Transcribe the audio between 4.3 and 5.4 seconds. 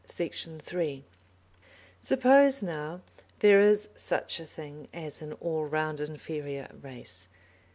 a thing as an